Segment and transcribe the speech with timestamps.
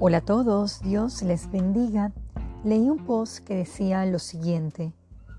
[0.00, 2.10] Hola a todos, Dios les bendiga.
[2.64, 4.92] Leí un post que decía lo siguiente,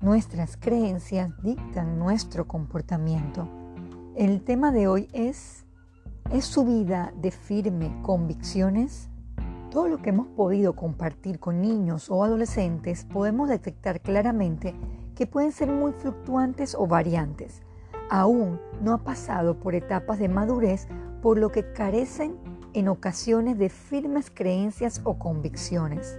[0.00, 3.46] nuestras creencias dictan nuestro comportamiento.
[4.16, 5.66] El tema de hoy es,
[6.32, 9.10] ¿es su vida de firme convicciones?
[9.70, 14.74] Todo lo que hemos podido compartir con niños o adolescentes podemos detectar claramente
[15.14, 17.60] que pueden ser muy fluctuantes o variantes.
[18.08, 20.88] Aún no ha pasado por etapas de madurez
[21.20, 26.18] por lo que carecen en ocasiones de firmes creencias o convicciones.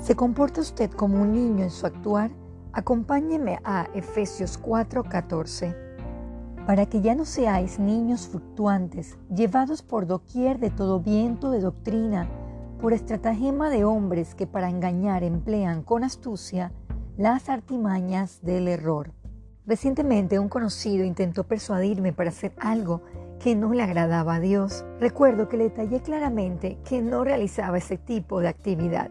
[0.00, 2.30] ¿Se comporta usted como un niño en su actuar?
[2.72, 5.76] Acompáñeme a Efesios 4:14.
[6.66, 12.28] Para que ya no seáis niños fluctuantes, llevados por doquier de todo viento de doctrina,
[12.80, 16.72] por estratagema de hombres que para engañar emplean con astucia
[17.16, 19.12] las artimañas del error.
[19.66, 23.02] Recientemente un conocido intentó persuadirme para hacer algo
[23.42, 24.84] que no le agradaba a Dios.
[25.00, 29.10] Recuerdo que le detallé claramente que no realizaba ese tipo de actividad.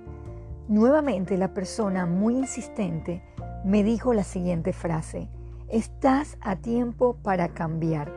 [0.69, 3.21] Nuevamente la persona muy insistente
[3.65, 5.27] me dijo la siguiente frase,
[5.67, 8.09] estás a tiempo para cambiar,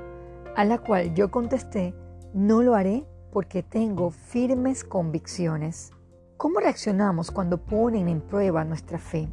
[0.54, 1.94] a la cual yo contesté,
[2.32, 5.90] no lo haré porque tengo firmes convicciones.
[6.36, 9.28] ¿Cómo reaccionamos cuando ponen en prueba nuestra fe?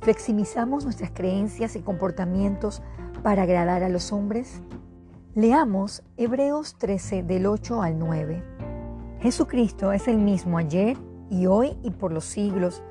[0.00, 2.82] ¿Fleximizamos nuestras creencias y comportamientos
[3.22, 4.62] para agradar a los hombres?
[5.36, 8.42] Leamos Hebreos 13 del 8 al 9.
[9.20, 10.96] Jesucristo es el mismo ayer
[11.28, 12.82] y hoy y por los siglos.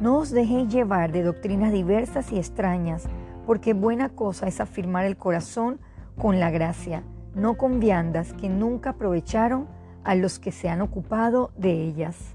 [0.00, 3.04] No os dejéis llevar de doctrinas diversas y extrañas,
[3.46, 5.78] porque buena cosa es afirmar el corazón
[6.18, 7.04] con la gracia,
[7.36, 9.68] no con viandas que nunca aprovecharon
[10.02, 12.34] a los que se han ocupado de ellas.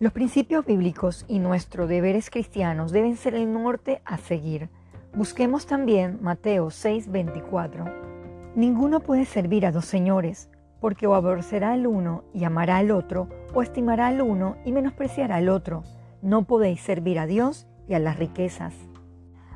[0.00, 4.68] Los principios bíblicos y nuestros deberes cristianos deben ser el norte a seguir.
[5.14, 8.17] Busquemos también Mateo 6:24.
[8.54, 13.28] Ninguno puede servir a dos señores, porque o aborrecerá al uno y amará al otro,
[13.54, 15.82] o estimará al uno y menospreciará al otro.
[16.22, 18.74] No podéis servir a Dios y a las riquezas.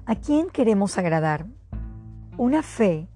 [0.05, 1.47] ¿A quién queremos agradar?
[2.37, 3.09] Una fe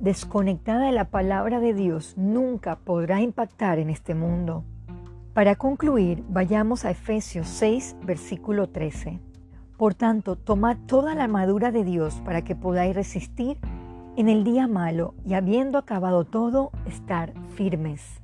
[0.00, 4.64] desconectada de la palabra de Dios nunca podrá impactar en este mundo.
[5.32, 9.20] Para concluir, vayamos a Efesios 6, versículo 13.
[9.76, 13.58] Por tanto, tomad toda la armadura de Dios para que podáis resistir
[14.16, 18.22] en el día malo y habiendo acabado todo, estar firmes.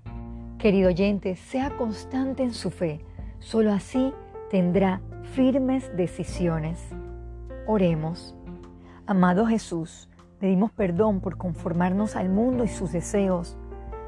[0.59, 3.01] Querido oyente, sea constante en su fe,
[3.41, 4.13] solo así
[4.51, 5.01] tendrá
[5.33, 6.79] firmes decisiones.
[7.67, 8.37] Oremos.
[9.07, 10.09] Amado Jesús,
[10.39, 13.57] pedimos perdón por conformarnos al mundo y sus deseos.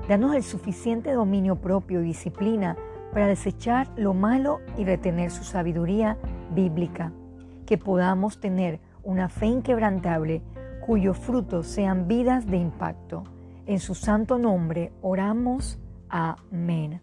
[0.09, 2.77] Danos el suficiente dominio propio y disciplina
[3.13, 6.17] para desechar lo malo y retener su sabiduría
[6.55, 7.13] bíblica.
[7.67, 10.43] Que podamos tener una fe inquebrantable
[10.83, 13.25] cuyos frutos sean vidas de impacto.
[13.67, 15.79] En su santo nombre oramos.
[16.09, 17.01] Amén.